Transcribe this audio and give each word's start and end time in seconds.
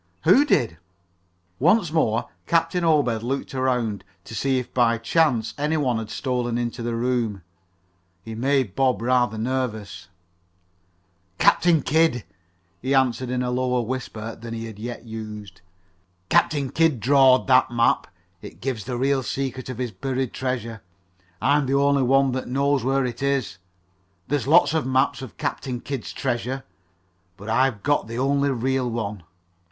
"Who 0.23 0.45
did?" 0.45 0.79
Once 1.59 1.91
more 1.91 2.27
Captain 2.47 2.83
Obed 2.83 3.21
looked 3.21 3.53
around 3.53 4.03
to 4.23 4.33
see 4.33 4.57
if 4.57 4.73
by 4.73 4.97
chance 4.97 5.53
any 5.59 5.77
one 5.77 5.99
had 5.99 6.09
stolen 6.09 6.57
into 6.57 6.81
the 6.81 6.95
room. 6.95 7.43
He 8.23 8.33
made 8.33 8.73
Bob 8.75 8.99
rather 9.03 9.37
nervous. 9.37 10.07
"Captain 11.37 11.83
Kidd," 11.83 12.23
he 12.81 12.95
answered 12.95 13.29
in 13.29 13.43
a 13.43 13.51
lower 13.51 13.83
whisper 13.83 14.35
than 14.35 14.55
he 14.55 14.65
had 14.65 14.79
yet 14.79 15.05
used. 15.05 15.61
"Captain 16.29 16.71
Kidd 16.71 16.99
drawed 16.99 17.45
that 17.45 17.69
map. 17.69 18.07
It 18.41 18.59
gives 18.59 18.85
the 18.85 18.97
real 18.97 19.21
secret 19.21 19.69
of 19.69 19.77
his 19.77 19.91
buried 19.91 20.33
treasure. 20.33 20.81
I'm 21.39 21.67
the 21.67 21.75
only 21.77 22.01
one 22.01 22.31
that 22.31 22.47
knows 22.47 22.83
where 22.83 23.05
it 23.05 23.21
is. 23.21 23.59
There's 24.29 24.47
lots 24.47 24.73
of 24.73 24.83
maps 24.83 25.21
of 25.21 25.37
Captain 25.37 25.79
Kidd's 25.79 26.11
treasure, 26.11 26.63
but 27.37 27.49
I've 27.49 27.83
got 27.83 28.07
the 28.07 28.17
only 28.17 28.49
real 28.49 28.89
one. 28.89 29.21